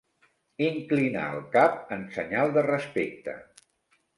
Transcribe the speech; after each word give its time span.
Inclinar 0.67 1.25
el 1.35 1.43
cap 1.57 1.93
en 1.99 2.07
senyal 2.17 2.57
de 2.57 2.65
respecte. 2.71 3.37